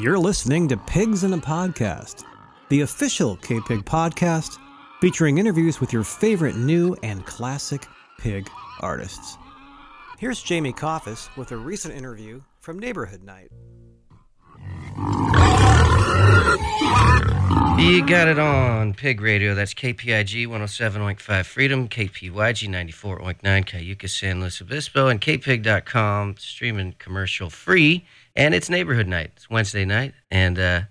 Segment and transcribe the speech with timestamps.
[0.00, 2.22] You're listening to Pigs in a Podcast,
[2.68, 4.56] the official K Pig podcast
[5.00, 7.84] featuring interviews with your favorite new and classic
[8.16, 8.48] pig
[8.78, 9.36] artists.
[10.16, 13.50] Here's Jamie Coffis with a recent interview from Neighborhood Night.
[17.78, 19.54] You got it on Pig Radio.
[19.54, 28.06] That's KPIG 107.5 Freedom, KPYG 94.9 Cayucos, San Luis Obispo, and KPIG.com, streaming commercial free.
[28.38, 29.32] And it's Neighborhood Night.
[29.34, 30.82] It's Wednesday night, and uh,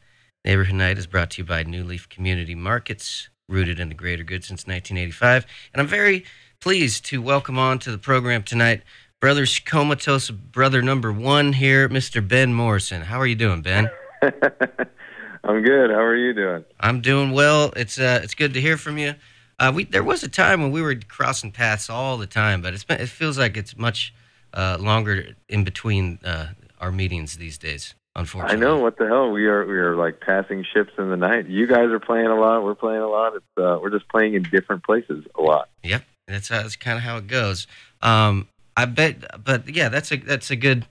[0.44, 4.26] Neighborhood Night is brought to you by New Leaf Community Markets, rooted in the greater
[4.26, 5.46] good since 1985.
[5.73, 6.26] And I'm very
[6.60, 8.84] pleased to welcome on to the program tonight
[9.22, 12.28] Brothers Comatose, brother number one here, Mr.
[12.28, 13.04] Ben Morrison.
[13.04, 13.90] How are you doing, Ben?
[14.22, 15.90] I'm good.
[15.90, 16.66] How are you doing?
[16.82, 17.72] I'm doing well.
[17.78, 19.16] It's uh, it's good to hear from you.
[19.58, 22.73] Uh, we there was a time when we were crossing paths all the time, but
[22.73, 24.14] it's been, it feels like it's much
[24.54, 26.48] uh, longer in between uh,
[26.80, 27.95] our meetings these days.
[28.16, 29.66] Unfortunately, I know what the hell we are.
[29.66, 31.47] We are like passing ships in the night.
[31.47, 32.64] You guys are playing a lot.
[32.64, 33.36] We're playing a lot.
[33.36, 35.69] It's uh, we're just playing in different places a lot.
[35.84, 37.67] Yep, that's how, that's kind of how it goes.
[38.02, 40.88] Um, I bet, but yeah, that's a that's a good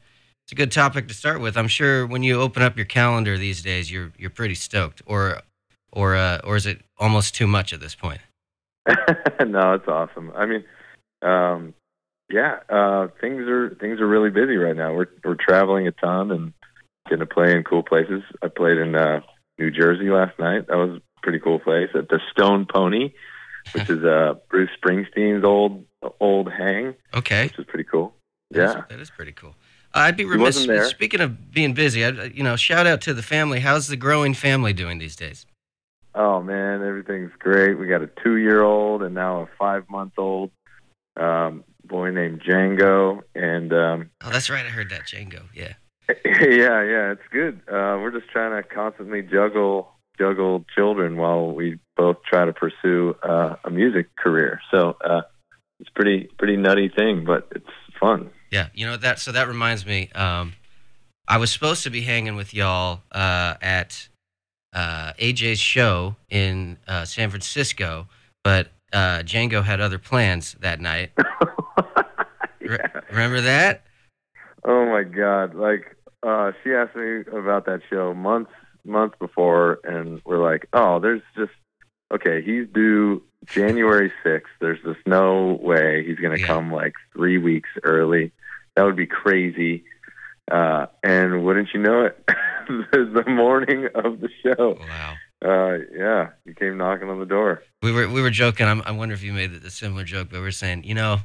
[0.47, 1.57] it's a good topic to start with.
[1.57, 5.41] I'm sure when you open up your calendar these days, you're you're pretty stoked, or
[5.91, 8.21] or uh, or is it almost too much at this point?
[9.45, 10.31] no, it's awesome.
[10.37, 10.65] I mean,
[11.23, 11.75] um,
[12.31, 14.95] yeah, uh, things are things are really busy right now.
[14.95, 16.53] We're we're traveling a ton and
[17.09, 18.23] getting to play in cool places.
[18.43, 19.21] I played in uh,
[19.59, 20.67] New Jersey last night.
[20.67, 23.13] That was a pretty cool place at the Stone Pony,
[23.73, 25.85] which is uh, Bruce Springsteen's old
[26.21, 26.95] old hang.
[27.15, 28.15] Okay, which is pretty cool.
[28.51, 29.55] That yeah, is, that is pretty cool.
[29.95, 30.67] I'd be remiss.
[30.91, 33.61] Speaking of being busy, I, you know, shout out to the family.
[33.61, 35.47] How's the growing family doing these days?
[36.15, 37.79] Oh man, everything's great.
[37.79, 40.51] We got a two-year-old and now a five-month-old
[41.17, 44.65] um, boy named Django, and um, oh, that's right.
[44.65, 45.43] I heard that Django.
[45.55, 45.75] Yeah.
[46.25, 47.61] yeah, yeah, it's good.
[47.69, 53.15] Uh, we're just trying to constantly juggle juggle children while we both try to pursue
[53.23, 54.61] uh, a music career.
[54.71, 55.23] So uh,
[55.81, 57.67] it's pretty pretty nutty thing, but it's
[57.99, 58.31] fun.
[58.51, 59.19] Yeah, you know that.
[59.19, 60.11] So that reminds me.
[60.15, 60.55] Um,
[61.29, 64.09] I was supposed to be hanging with y'all uh, at
[64.73, 68.07] uh, AJ's show in uh, San Francisco,
[68.45, 71.11] but uh, Django had other plans that night.
[72.71, 72.89] yeah.
[72.95, 73.85] Re- remember that?
[74.65, 75.55] Oh my God!
[75.55, 78.51] Like uh, she asked me about that show months
[78.85, 81.53] months before, and we're like, oh, there's just
[82.13, 82.43] okay.
[82.43, 84.43] He's due January 6th.
[84.61, 86.47] There's just no way he's going to Yeah.
[86.49, 88.33] come like three weeks early.
[88.75, 89.85] That would be crazy.
[90.51, 92.25] Uh, and wouldn't you know it,
[92.93, 95.15] the morning of the show, Wow.
[95.45, 97.63] uh, yeah, he came knocking on the door.
[97.83, 98.67] We were we were joking.
[98.67, 101.19] I'm, I wonder if you made a similar joke, but we're saying, you know,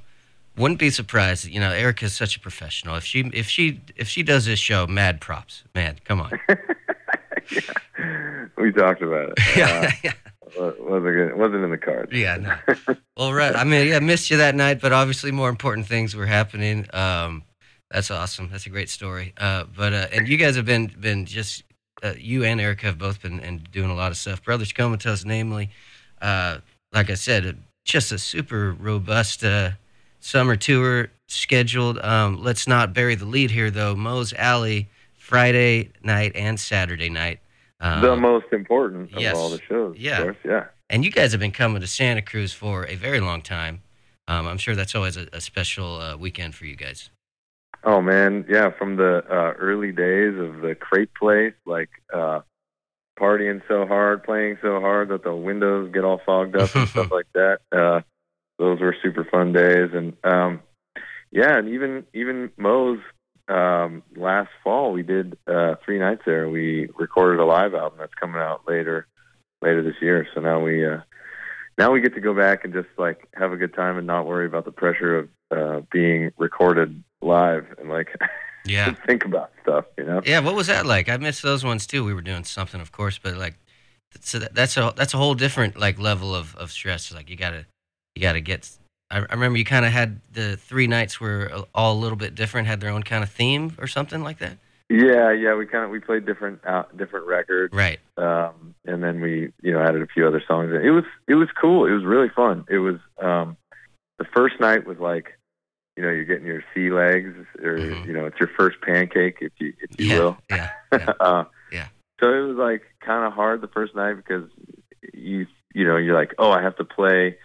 [0.57, 1.47] wouldn't be surprised.
[1.47, 2.95] You know, Erica's such a professional.
[2.95, 5.97] If she if she if she does this show, mad props, man.
[6.06, 6.31] Come on.
[7.51, 9.39] yeah, we talked about it.
[9.57, 10.13] yeah, yeah,
[10.59, 12.12] Uh, wasn't good, wasn't in the cards.
[12.13, 12.38] yeah.
[12.38, 12.95] No.
[13.17, 13.56] Well, right.
[13.56, 16.88] I mean, yeah, missed you that night, but obviously more important things were happening.
[16.91, 17.44] Um,
[17.91, 18.50] that's awesome.
[18.50, 19.33] That's a great story.
[19.38, 21.62] Uh, but uh, and you guys have been been just
[22.01, 24.41] uh, you and Erica have both been and doing a lot of stuff.
[24.44, 25.69] Brothers Comatose, namely,
[26.22, 26.59] uh,
[26.94, 29.72] like I said, just a super robust uh,
[30.22, 32.00] summer tour scheduled.
[32.00, 33.96] Um, let's not bury the lead here, though.
[33.96, 34.88] Moe's Alley,
[35.18, 37.40] Friday night and Saturday night.
[37.82, 39.36] Um, the most important of yes.
[39.36, 39.98] all the shows.
[39.98, 40.20] Yeah.
[40.20, 40.38] Of course.
[40.46, 40.66] Yeah.
[40.90, 43.81] and you guys have been coming to Santa Cruz for a very long time.
[44.28, 47.10] Um, I'm sure that's always a, a special uh, weekend for you guys.
[47.84, 52.42] Oh man, yeah, from the uh, early days of the crepe place, like uh,
[53.20, 57.12] partying so hard, playing so hard that the windows get all fogged up and stuff
[57.12, 57.60] like that.
[57.72, 58.02] Uh,
[58.57, 60.62] those were super fun days, and um,
[61.31, 63.00] yeah, and even even Moe's
[63.47, 66.50] um, last fall, we did uh, three nights there.
[66.50, 69.07] We recorded a live album that's coming out later
[69.62, 70.28] later this year.
[70.34, 71.01] So now we uh,
[71.78, 74.25] now we get to go back and just like have a good time and not
[74.25, 78.16] worry about the pressure of uh, being recorded live and like
[78.66, 78.94] Yeah.
[79.07, 80.22] think about stuff, you know.
[80.23, 81.09] Yeah, what was that like?
[81.09, 82.06] I missed those ones too.
[82.06, 83.56] We were doing something, of course, but like,
[84.19, 87.12] so that's a that's a whole different like level of, of stress.
[87.13, 87.65] Like you gotta
[88.21, 88.69] you gotta get.
[89.09, 92.35] I, I remember you kind of had the three nights were all a little bit
[92.35, 94.57] different, had their own kind of theme or something like that.
[94.89, 98.00] Yeah, yeah, we kind of we played different uh, different records, Right.
[98.18, 100.71] um, and then we you know added a few other songs.
[100.71, 101.85] It was it was cool.
[101.88, 102.65] It was really fun.
[102.69, 103.57] It was um,
[104.19, 105.38] the first night was like
[105.97, 108.06] you know you're getting your sea legs or Mhm.
[108.06, 110.19] you know it's your first pancake if you if you yeah.
[110.19, 110.38] will.
[110.50, 110.69] Yeah.
[110.94, 111.13] Yeah.
[111.21, 111.88] uh, Yeah.
[112.19, 114.44] So it was like kind of hard the first night because
[115.13, 117.38] you you know you're like oh I have to play.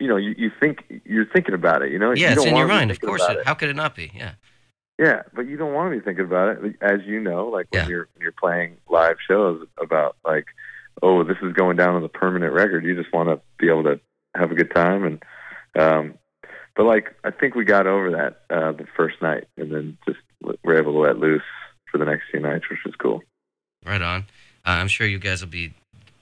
[0.00, 1.90] You know you, you think you're thinking about it.
[1.90, 3.22] You know yeah, you it's in your mind, of course.
[3.22, 4.10] about It, how could it not be?
[4.14, 4.32] Yeah.
[4.98, 7.82] Yeah, but you don't want to be thinking about it, as you know, like when
[7.84, 7.88] Yeah.
[7.88, 10.46] you're when you're playing live shows about like,
[11.02, 12.84] oh, this is going down as a permanent record.
[12.84, 14.00] You just want to be able to
[14.34, 15.22] have a good time, and
[15.78, 16.14] um,
[16.74, 20.18] but like I think we got over that uh, the first night, and then just
[20.64, 21.42] we're able to let loose
[21.90, 23.22] for the next few nights, which was cool.
[23.84, 24.22] Right on.
[24.66, 25.74] Uh, I'm sure you guys will be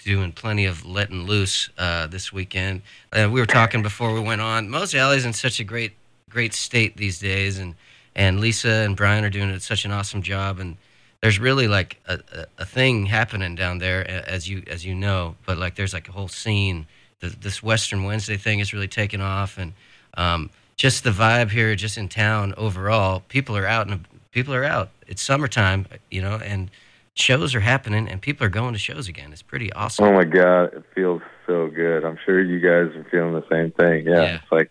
[0.07, 2.81] doing plenty of letting loose uh, this weekend.
[3.13, 4.71] Uh, we were talking before we went on.
[4.71, 5.93] Moe's Alley's in such a great,
[6.31, 7.75] great state these days, and
[8.15, 10.61] and Lisa and Brian are doing such an awesome job.
[10.61, 10.77] And
[11.21, 15.35] there's really like a, a, a thing happening down there, as you as you know.
[15.45, 16.87] But like there's like a whole scene.
[17.19, 19.73] The, this Western Wednesday thing is really taking off, and
[20.17, 23.25] um, just the vibe here, just in town overall.
[23.29, 24.91] People are out and people are out.
[25.09, 26.71] It's summertime, you know, and
[27.17, 29.33] shows are happening and people are going to shows again.
[29.33, 30.05] It's pretty awesome.
[30.05, 32.05] Oh my god, it feels so good.
[32.05, 34.07] I'm sure you guys are feeling the same thing.
[34.07, 34.35] Yeah, Yeah.
[34.37, 34.71] it's like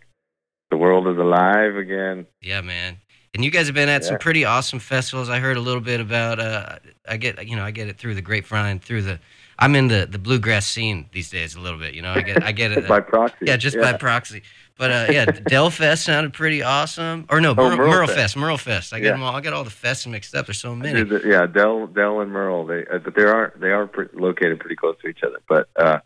[0.71, 2.27] the world is alive again.
[2.41, 2.97] Yeah, man.
[3.33, 5.27] And you guys have been at some pretty awesome festivals.
[5.29, 6.39] I heard a little bit about.
[6.39, 9.19] Uh, I get you know I get it through the grapevine through the.
[9.59, 11.93] I'm in the the bluegrass scene these days a little bit.
[11.95, 12.87] You know I get I get it.
[12.95, 13.35] by proxy.
[13.41, 14.41] yeah, just by proxy.
[14.77, 17.25] But uh, yeah, Delfest sounded pretty awesome.
[17.29, 18.17] Or no, Oh, Merle, Merle Merle Fest.
[18.19, 18.37] Fest.
[18.37, 18.93] Merle Fest.
[18.93, 19.11] I get Yeah.
[19.13, 19.35] them all.
[19.35, 20.47] I get all the fests mixed up.
[20.47, 21.03] There's so many.
[21.03, 22.65] The- yeah, Dell, Dell, and Merle.
[22.65, 25.37] They, uh, but they are they are pre- located pretty close to each other.
[25.47, 25.99] But uh,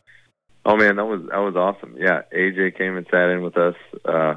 [0.66, 1.96] oh man, that was that was awesome.
[1.98, 3.76] Yeah, AJ came and sat in with us
[4.06, 4.36] uh,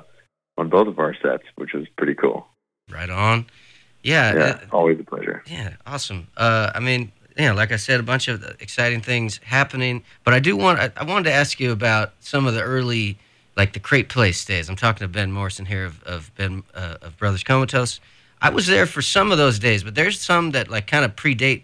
[0.57, 2.47] on both of our sets, which was pretty cool.
[2.91, 3.47] Right on.
[4.03, 4.35] Yeah.
[4.35, 5.43] Yeah, uh, always a pleasure.
[5.47, 6.27] Yeah, awesome.
[6.37, 10.03] Uh, I mean, yeah, like I said, a bunch of exciting things happening.
[10.25, 13.17] But I do want, I, I wanted to ask you about some of the early,
[13.57, 14.69] like the Crepe Place days.
[14.69, 18.01] I'm talking to Ben Morrison here of, of Ben uh, of Brothers Comatose.
[18.41, 21.15] I was there for some of those days, but there's some that like kind of
[21.17, 21.63] predate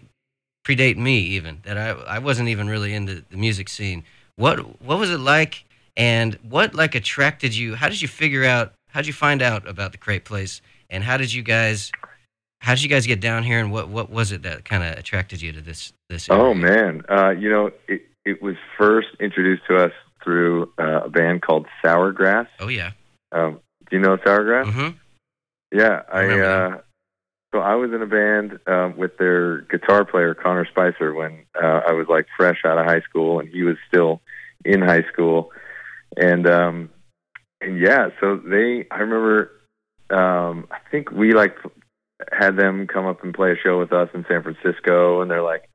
[0.65, 4.03] predate me even that I I wasn't even really into the music scene.
[4.35, 5.65] What what was it like,
[5.97, 7.75] and what like attracted you?
[7.75, 8.73] How did you figure out?
[8.89, 11.91] How did you find out about the Crepe Place, and how did you guys?
[12.61, 14.97] How did you guys get down here, and what, what was it that kind of
[14.97, 16.29] attracted you to this this?
[16.29, 19.91] Oh man, uh, you know it it was first introduced to us
[20.29, 22.47] through uh, a band called Sourgrass.
[22.59, 22.91] Oh yeah.
[23.31, 23.59] Um,
[23.89, 24.65] do you know Sourgrass?
[24.65, 24.97] Mm-hmm.
[25.75, 26.39] Yeah, I I.
[26.39, 26.81] uh,
[27.51, 31.81] so I was in a band um, with their guitar player Connor Spicer when uh,
[31.87, 34.21] I was like fresh out of high school, and he was still
[34.63, 35.51] in high school,
[36.15, 36.89] and um,
[37.59, 38.85] and yeah, so they.
[38.91, 39.51] I remember.
[40.11, 41.55] Um, I think we like
[42.31, 45.43] had them come up and play a show with us in San Francisco, and they're
[45.43, 45.69] like,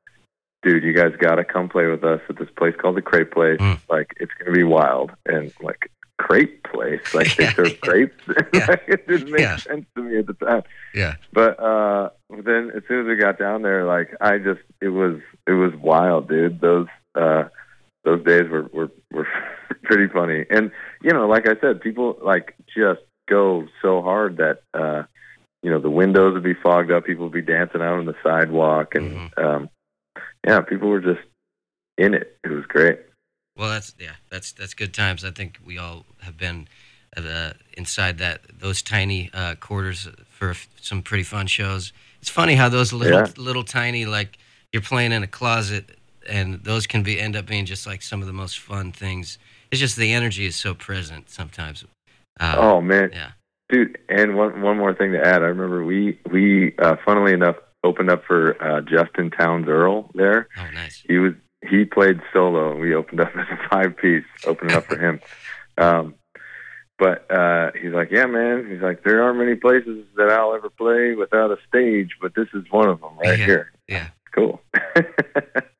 [0.65, 3.31] "Dude, you guys got to come play with us at this place called the Crepe
[3.31, 3.59] Place.
[3.61, 3.79] Mm.
[3.89, 8.23] Like, it's gonna be wild." And like, crepe place, like they serve crepes.
[8.53, 8.65] Yeah.
[8.67, 9.57] like, it didn't make Yeah.
[9.57, 10.63] sense to me at the time.
[10.93, 11.15] Yeah.
[11.33, 15.19] But uh then as soon as we got down there, like I just it was
[15.47, 16.61] it was wild, dude.
[16.61, 17.43] Those uh
[18.05, 19.27] those days were were, were
[19.83, 20.45] pretty funny.
[20.49, 20.71] And
[21.03, 25.03] you know, like I said, people like just go so hard that uh
[25.63, 28.15] you know, the windows would be fogged up, people would be dancing out on the
[28.23, 29.69] sidewalk and um
[30.45, 31.21] yeah, people were just
[31.97, 32.37] in it.
[32.43, 32.99] It was great.
[33.57, 35.23] Well, that's yeah, that's that's good times.
[35.23, 36.67] I think we all have been
[37.15, 41.93] uh, inside that those tiny uh, quarters for f- some pretty fun shows.
[42.21, 43.27] It's funny how those little Yeah.
[43.37, 44.37] little tiny like
[44.73, 45.97] you're playing in a closet,
[46.27, 49.37] and those can be end up being just like some of the most fun things.
[49.71, 51.85] It's just the energy is so present sometimes.
[52.39, 53.31] Uh, Oh man, yeah.
[53.69, 53.97] dude!
[54.09, 55.43] And one one more thing to add.
[55.43, 60.47] I remember we we uh, funnily enough opened up for uh, Justin Townes Earle there.
[60.57, 61.03] Oh, nice.
[61.07, 61.33] He was
[61.69, 65.19] he played solo, and we opened up as a five piece, opening up for him.
[65.77, 66.15] Um,
[66.97, 68.67] but uh, he's like, yeah, man.
[68.69, 72.47] He's like, there aren't many places that I'll ever play without a stage, but this
[72.53, 73.45] is one of them right Yeah.
[73.45, 73.71] here.
[73.87, 74.07] Yeah.
[74.33, 74.61] Cool.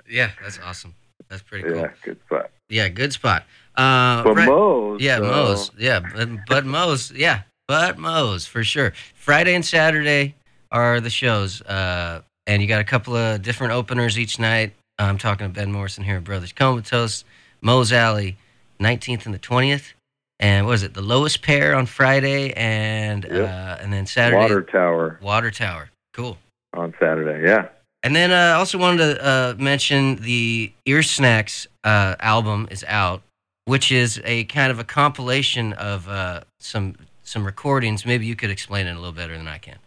[0.08, 0.94] Yeah, that's awesome.
[1.30, 1.78] That's pretty cool.
[1.78, 2.52] yeah, good spot.
[2.70, 3.44] Yeah, good spot.
[3.76, 5.72] Uh, But right- Moe's, Yeah, Moe's.
[5.80, 7.12] Yeah, but, but Moe's.
[7.12, 8.94] Yeah, but Moe's for sure.
[9.16, 10.36] Friday and Saturday
[10.76, 14.74] are the shows, uh, and you got a couple of different openers each night.
[15.00, 17.24] I'm talking to Ben Morrison here, at Brothers Comatose,
[17.62, 18.36] Moe's Alley,
[18.82, 19.94] 19th and the 20th,
[20.40, 20.94] and what was it?
[20.94, 23.34] The lowest pair on Friday, and Yep.
[23.50, 25.90] uh, and then Saturday, Water Tower Water Tower.
[26.14, 26.38] Cool.
[26.74, 27.46] on Saturday.
[27.48, 27.70] Yeah.
[28.04, 32.84] And then uh, I also wanted to uh, mention the Ear Snacks uh, album is
[32.88, 33.22] out,
[33.64, 38.06] which is a kind of a compilation of uh, some some recordings.
[38.06, 39.78] Maybe you could explain it a little better than I can.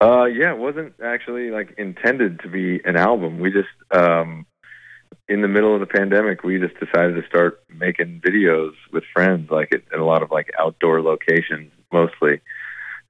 [0.00, 3.40] Uh, yeah, it wasn't actually like intended to be an album.
[3.40, 4.46] We just, um,
[5.28, 9.50] in the middle of the pandemic, we just decided to start making videos with friends,
[9.50, 12.40] like at, at a lot of like outdoor locations, mostly.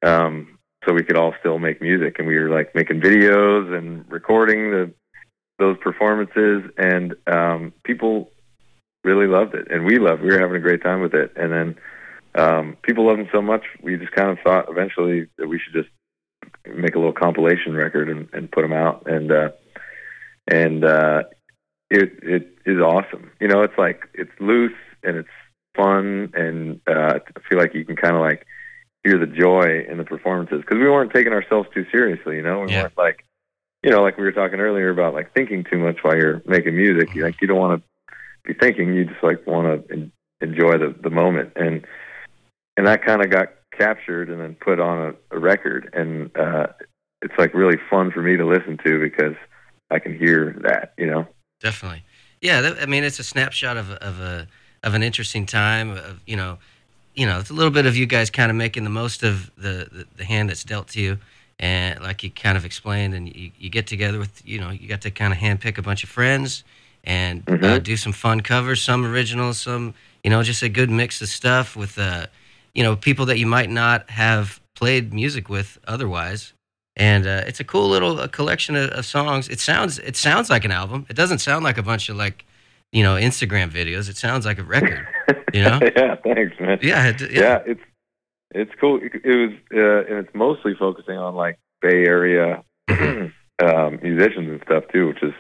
[0.02, 4.10] Um, so we could all still make music, and we were like making videos and
[4.10, 4.92] recording the
[5.58, 8.30] those performances, and um, people
[9.02, 10.22] really loved it, and we loved.
[10.22, 11.76] We were having a great time with it, and then
[12.34, 15.72] um, people loved it so much, we just kind of thought eventually that we should
[15.72, 15.88] just
[16.66, 19.50] make a little compilation record and, and put them out, and uh,
[20.50, 21.22] and uh,
[21.90, 23.30] it it is awesome.
[23.40, 25.28] You know, it's like it's loose and it's
[25.76, 28.46] fun, and uh, I feel like you can kind of like
[29.04, 32.36] hear the joy in the performances because we weren't taking ourselves too seriously.
[32.36, 32.82] You know, we Yeah.
[32.82, 33.24] weren't like,
[33.82, 36.76] you know, like we were talking earlier about like thinking too much while you're making
[36.76, 37.14] music.
[37.14, 38.14] You like you don't want to
[38.44, 38.94] be thinking.
[38.94, 41.86] You just like want to en- enjoy the the moment, and
[42.76, 46.68] and that kind of got captured and then put on a, a record, and uh,
[47.22, 49.36] it's like really fun for me to listen to because
[49.90, 50.92] I can hear that.
[50.96, 51.26] You know.
[51.60, 52.04] Definitely.
[52.40, 54.46] Yeah, that, I mean, it's a snapshot of a, of a
[54.84, 55.90] of an interesting time.
[55.90, 56.58] Of you know,
[57.14, 59.50] you know, it's a little bit of you guys kind of making the most of
[59.56, 61.18] the, the, the hand that's dealt to you,
[61.58, 64.88] and like you kind of explained, and you, you get together with you know, you
[64.88, 66.64] got to kind of handpick a bunch of friends
[67.04, 67.82] and uh, Mhm.
[67.82, 69.94] do some fun covers, some originals, some
[70.24, 72.26] you know, just a good mix of stuff with uh,
[72.78, 76.52] you know, people that you might not have played music with otherwise
[76.94, 79.48] and uh, it's a cool little uh, collection of, of songs.
[79.48, 81.04] It sounds it sounds like an album.
[81.08, 82.44] It doesn't sound like a bunch of like
[82.92, 84.08] you know Instagram videos.
[84.08, 85.06] It sounds like a record.
[85.54, 85.80] You know?
[85.96, 86.16] yeah.
[86.22, 86.78] Thanks, man.
[86.82, 87.80] Yeah, it, yeah, yeah, it's
[88.50, 89.00] it's cool.
[89.02, 94.60] It, it was, uh, and it's mostly focusing on like Bay Area um, musicians and
[94.64, 95.34] stuff too, which is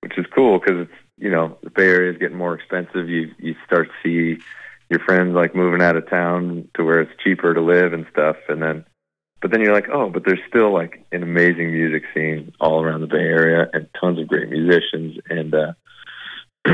[0.00, 3.08] which is cool because it's you know the Bay Area is getting more expensive.
[3.08, 4.42] You you start to see
[4.90, 8.36] your friends like moving out of town to where it's cheaper to live and stuff,
[8.48, 8.84] and then
[9.40, 13.02] but then you're like, oh, but there's still like an amazing music scene all around
[13.02, 15.54] the Bay Area and tons of great musicians and.
[15.54, 15.72] uh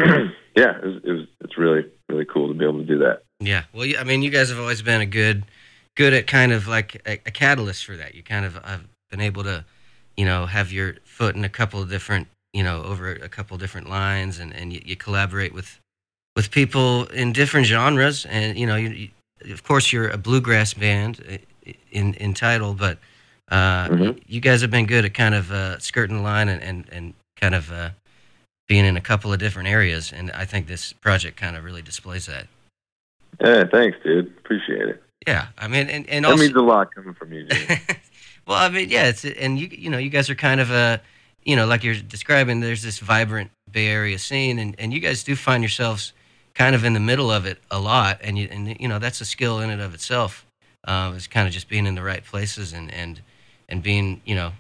[0.56, 1.26] yeah, it was, it was.
[1.40, 3.23] It's really, really cool to be able to do that.
[3.38, 3.64] yeah.
[3.73, 5.44] Well, I mean, you guys have always been a good
[5.97, 8.14] good at kind of like a, a catalyst for that.
[8.14, 9.64] You kind of have been able to
[10.16, 13.54] you know have your foot in a couple of different you know over a couple
[13.54, 15.78] of different lines, and and you, you collaborate with
[16.37, 18.88] with people in different genres, and you know you,
[19.45, 22.99] you of course you're a bluegrass band uh, in in title, but
[23.50, 24.21] uh, Mhm.
[24.26, 27.14] you guys have been good at kind of uh, skirting the line and and, and
[27.41, 27.91] kind of uh,
[28.69, 31.83] being in a couple of different areas, and I think this project kind of really
[31.83, 32.47] displays that.
[33.41, 34.26] Yeah, thanks, dude.
[34.38, 35.03] Appreciate it.
[35.26, 37.81] Yeah, I mean, and and That also, means a lot coming from you, Jimmy.
[38.47, 41.00] well, I mean, yeah, it's and you you know you guys are kind of a
[41.45, 42.61] you know like you're describing.
[42.61, 46.12] There's this vibrant Bay Area scene, and and you guys do find yourselves
[46.54, 49.20] kind of in the middle of it a lot, and you and you know that's
[49.20, 50.46] a skill in and of itself.
[50.87, 53.23] Um, is kind of just being in the right places and and
[53.68, 54.52] and being you know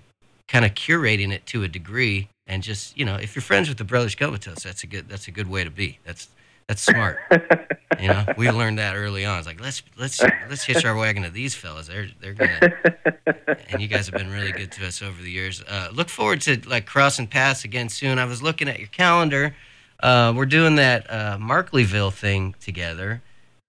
[0.48, 3.78] kind of curating it to a degree, and just you know if you're friends with
[3.78, 5.98] the Brothers Comatose, that's a good that's a good way to be.
[6.04, 6.28] That's
[6.66, 7.18] that's smart.
[8.00, 9.38] You know, we learned that early on.
[9.38, 11.86] It's like let's let's let's hitch our wagon to these fellas.
[11.86, 12.74] They're they're gonna
[13.68, 15.62] and you guys have been really good to us over the years.
[15.62, 18.18] Uh, look forward to like crossing paths again soon.
[18.18, 19.54] I was looking at your calendar.
[20.04, 23.22] Uh, we're doing that uh, Markleeville thing together.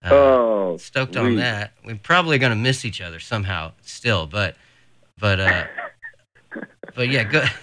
[0.03, 1.71] Uh, oh, stoked on that.
[1.85, 4.57] We're probably gonna miss each other somehow still, but
[5.17, 5.63] but uh,
[6.95, 7.43] but yeah, go.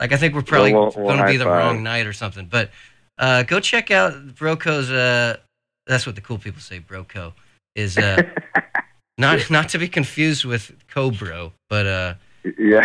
[0.00, 1.58] Like I think we're probably Well, we'll- we'll gonna be the five.
[1.58, 2.46] wrong night or something.
[2.46, 2.70] But
[3.18, 4.90] uh, go check out Broco's.
[4.90, 5.36] Uh,
[5.86, 6.80] that's what the cool people say.
[6.80, 7.34] Broco
[7.76, 8.22] is uh,
[9.18, 12.14] not not to be confused with Cobro, but uh,
[12.58, 12.84] yeah.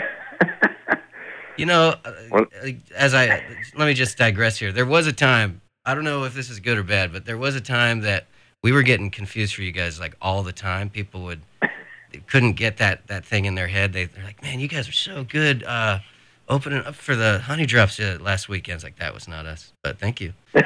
[1.58, 2.50] You know, uh, What?
[2.96, 3.28] as I
[3.76, 4.72] let me just digress here.
[4.72, 5.62] There was a time.
[5.86, 8.28] I don't know if this is good or bad, but there was a time that
[8.64, 10.90] we were getting confused for you guys like all the time.
[10.90, 11.42] People would
[12.12, 13.94] they couldn't get that that thing in their head.
[13.94, 16.00] They, they're like, "Man, you guys are so good." Uh,
[16.50, 18.76] opening up for the Honey Drops uh, last weekend.
[18.76, 20.34] It's like that was not us, but thank you.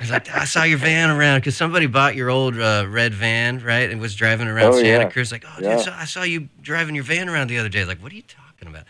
[0.00, 3.62] It's like I saw your van around because somebody bought your old uh, red van,
[3.62, 5.08] right, and was driving around Oh, Santa yeah.
[5.08, 5.32] Cruz.
[5.32, 5.76] Like, oh, Yeah.
[5.76, 7.86] dude, so I saw you driving your van around the other day.
[7.86, 8.84] Like, what are you talking about?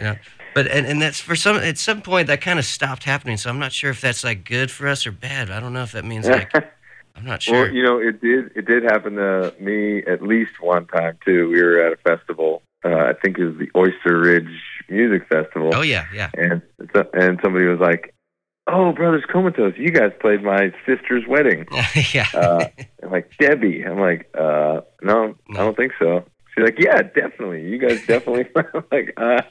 [0.00, 0.16] Know,
[0.54, 3.36] but and, and that's for some at some point that kind of stopped happening.
[3.36, 5.50] So I'm not sure if that's like good for us or bad.
[5.50, 6.52] I don't know if that means like
[7.16, 7.64] I'm not sure.
[7.64, 8.50] Well, you know, it did.
[8.56, 11.48] It did happen to me at least one time too.
[11.50, 12.62] We were at a festival.
[12.84, 16.30] Uh, I think it was the Oyster Ridge Music Festival, oh yeah, yeah.
[16.34, 16.62] and
[17.14, 18.14] and somebody was like,
[18.66, 21.66] "Oh, Brothers Comatose, you guys played my sister's wedding."
[22.12, 22.26] yeah.
[22.34, 22.66] Uh,
[23.02, 23.84] I'm like Debbie.
[23.84, 26.24] I'm like, uh, no, I don't think so.
[26.54, 27.68] She's like, yeah, definitely.
[27.68, 28.46] You guys definitely.
[28.56, 29.42] I'm like, uh,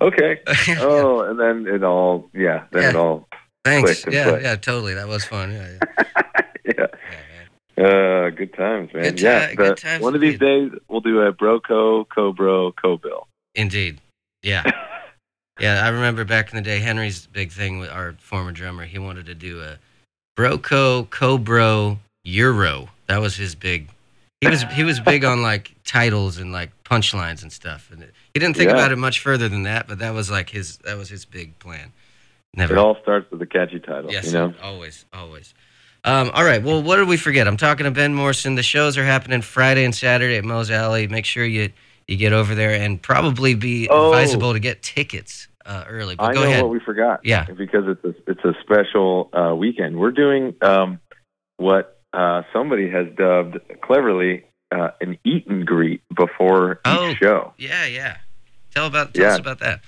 [0.00, 0.40] okay.
[0.80, 3.28] Oh, and then it all, yeah, then it all,
[3.64, 4.02] Thanks.
[4.02, 4.42] clicked Yeah, clicked.
[4.42, 4.94] yeah, totally.
[4.94, 5.52] That was fun.
[5.52, 6.02] Yeah, yeah.
[6.64, 6.72] yeah.
[6.76, 6.86] yeah
[7.76, 8.26] man.
[8.26, 9.04] Uh, good times, man.
[9.04, 13.26] Good yeah, good times one of these days we'll do a Broco, Cobro, Cobill.
[13.54, 14.00] Indeed.
[14.42, 14.70] Yeah.
[15.60, 18.84] Yeah, I remember back in the day, Henry's big thing with our former drummer.
[18.84, 19.78] He wanted to do a
[20.36, 22.88] Broco, Cobro, Euro.
[23.06, 23.88] That was his big.
[24.40, 27.90] He was he was big on like titles and like punchlines and stuff.
[27.92, 28.76] And it, he didn't think Yeah.
[28.76, 29.86] about it much further than that.
[29.88, 31.92] But that was like his that was his big plan.
[32.54, 32.74] Never.
[32.74, 34.54] It all starts with a catchy title, Yes, you know.
[34.62, 35.54] always, always.
[36.04, 36.62] Um, all right.
[36.62, 37.46] Well, what did we forget?
[37.46, 38.56] I'm talking to Ben Morrison.
[38.56, 41.06] The shows are happening Friday and Saturday at Moe's Alley.
[41.08, 41.70] Make sure you
[42.08, 44.08] you get over there and probably be Oh.
[44.12, 46.16] advisable to get tickets uh, early.
[46.16, 46.62] But I go know ahead.
[46.62, 47.20] what we forgot.
[47.24, 47.44] Yeah.
[47.44, 49.96] because it's a it's a special uh, weekend.
[49.98, 50.98] We're doing um,
[51.58, 57.10] what uh, somebody has dubbed cleverly uh, an eat and greet before Oh.
[57.10, 57.52] each show.
[57.58, 58.16] yeah, yeah.
[58.74, 59.32] Tell about tell Yeah.
[59.34, 59.80] us about that.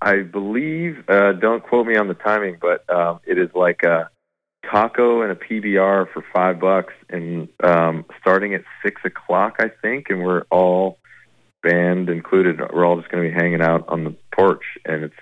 [0.00, 1.04] I believe.
[1.08, 4.10] Uh, don't quote me on the timing, but um, it is like a
[4.70, 10.06] taco and a PBR for five bucks, and um, starting at six o'clock, I think,
[10.10, 10.98] and we're all
[11.62, 12.60] band included.
[12.72, 15.14] We're all just going to be hanging out on the porch, and it's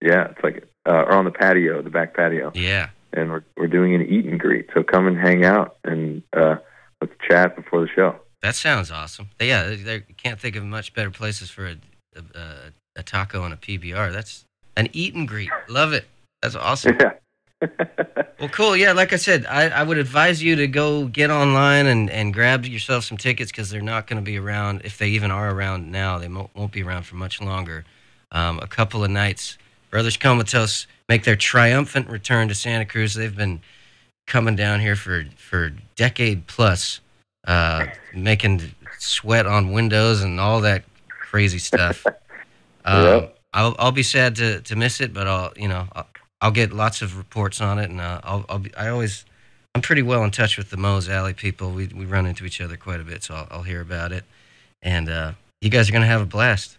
[0.00, 2.90] yeah, it's like uh, or on the patio, the back patio, Yeah.
[3.12, 4.68] and we're we're doing an eat and greet.
[4.74, 6.56] So come and hang out and uh,
[7.00, 8.16] let's chat before the show.
[8.42, 9.30] That sounds awesome.
[9.40, 11.76] Yeah, they, can't think of much better places for a,
[12.16, 12.54] a, a,
[12.96, 14.12] a taco and a PBR.
[14.12, 14.44] That's
[14.76, 15.50] an eat and greet.
[15.68, 16.06] Love it.
[16.42, 16.96] That's awesome.
[17.00, 17.12] Yeah.
[18.38, 18.76] Well, cool.
[18.76, 22.32] Yeah, like I said, I, I would advise you to go get online and, and
[22.32, 24.82] grab yourself some tickets because they're not going to be around.
[24.84, 27.84] If they even are around now, they mo- won't be around for much longer.
[28.30, 29.58] Um, a couple of nights,
[29.90, 33.14] Brothers Comatose make their triumphant return to Santa Cruz.
[33.14, 33.60] They've been
[34.28, 37.00] coming down here for for decade plus,
[37.48, 38.62] uh, making
[38.98, 42.06] sweat on windows and all that crazy stuff.
[42.84, 43.38] Um, Yep.
[43.52, 46.06] I'll I'll be sad to, to miss it, but I'll you know I'll,
[46.40, 49.26] I'll get lots of reports on it, and uh, I'll I'll be I always
[49.74, 51.72] I'm pretty well in touch with the Moe's Alley people.
[51.72, 54.24] We we run into each other quite a bit, so I'll, I'll hear about it.
[54.80, 56.78] And uh, you guys are gonna have a blast.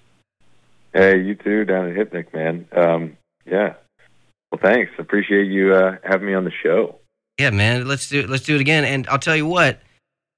[0.93, 2.67] Hey, you too down at Hipnic, man.
[2.71, 3.73] Um, yeah.
[4.51, 4.91] Well, thanks.
[4.97, 6.95] Appreciate you uh, having me on the show.
[7.39, 7.87] Yeah, man.
[7.87, 8.29] Let's do it.
[8.29, 8.83] Let's do it again.
[8.83, 9.79] And I'll tell you what.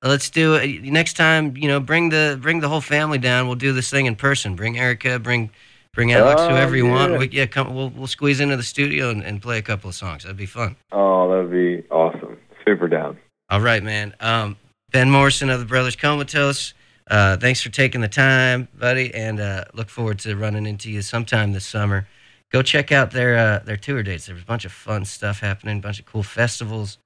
[0.03, 1.55] Let's do it next time.
[1.55, 3.47] You know, bring the bring the whole family down.
[3.47, 4.55] We'll do this thing in person.
[4.55, 5.19] Bring Erica.
[5.19, 5.51] Bring
[5.93, 6.41] bring Alex.
[6.41, 7.11] Oh, whoever you want.
[7.13, 7.17] yeah.
[7.19, 7.73] We, yeah, come.
[7.75, 10.23] We'll we'll squeeze into the studio and, and play a couple of songs.
[10.23, 10.75] That'd be fun.
[10.91, 12.37] Oh, that would be awesome.
[12.65, 13.19] Super down.
[13.49, 14.15] All right, man.
[14.19, 14.57] Um,
[14.91, 16.73] ben Morrison of the Brothers Comatose.
[17.09, 21.01] Uh, thanks for taking the time, buddy, and uh, look forward to running into you
[21.01, 22.07] sometime this summer.
[22.51, 24.25] Go check out their uh, their tour dates.
[24.25, 26.97] There's a bunch of fun stuff happening, a bunch of cool festivals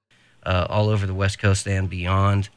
[0.44, 2.48] uh, all over the West Coast and beyond.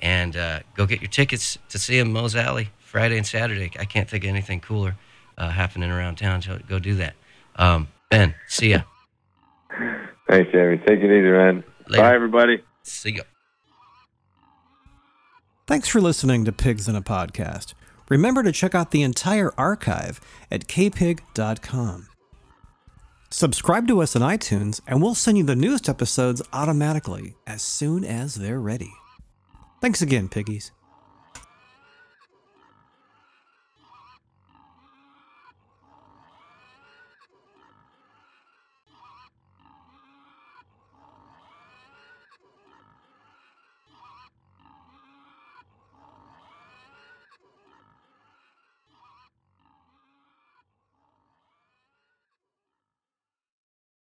[0.00, 3.70] And uh, go get your tickets to see him Moe's Alley Friday and Saturday.
[3.78, 4.96] I can't think of anything cooler
[5.36, 6.42] uh, happening around town.
[6.42, 7.14] So go do that.
[7.56, 8.82] Um, ben, see ya.
[10.28, 10.78] Thanks, Jamie.
[10.78, 11.64] Take it easy, man.
[11.88, 12.02] Later.
[12.02, 12.62] Bye, everybody.
[12.82, 13.22] See ya.
[15.66, 17.74] Thanks for listening to Pigs in a Podcast.
[18.08, 22.08] Remember to check out the entire archive at kpig.com.
[23.30, 28.02] Subscribe to us on iTunes, and we'll send you the newest episodes automatically as soon
[28.02, 28.92] as they're ready.
[29.80, 30.72] Thanks again, piggies.